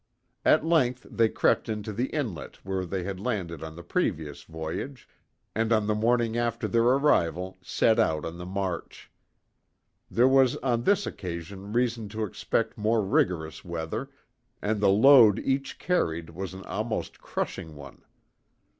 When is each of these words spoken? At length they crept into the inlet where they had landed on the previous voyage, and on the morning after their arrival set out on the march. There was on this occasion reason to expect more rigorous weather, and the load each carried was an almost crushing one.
At 0.43 0.65
length 0.65 1.05
they 1.11 1.29
crept 1.29 1.69
into 1.69 1.93
the 1.93 2.07
inlet 2.07 2.65
where 2.65 2.85
they 2.87 3.03
had 3.03 3.19
landed 3.19 3.61
on 3.61 3.75
the 3.75 3.83
previous 3.83 4.41
voyage, 4.41 5.07
and 5.53 5.71
on 5.71 5.85
the 5.85 5.93
morning 5.93 6.35
after 6.35 6.67
their 6.67 6.81
arrival 6.81 7.59
set 7.61 7.99
out 7.99 8.25
on 8.25 8.39
the 8.39 8.45
march. 8.47 9.11
There 10.09 10.27
was 10.27 10.55
on 10.55 10.85
this 10.85 11.05
occasion 11.05 11.71
reason 11.71 12.09
to 12.09 12.23
expect 12.23 12.79
more 12.79 13.05
rigorous 13.05 13.63
weather, 13.63 14.09
and 14.59 14.81
the 14.81 14.89
load 14.89 15.37
each 15.37 15.77
carried 15.77 16.31
was 16.31 16.55
an 16.55 16.63
almost 16.65 17.21
crushing 17.21 17.75
one. 17.75 18.01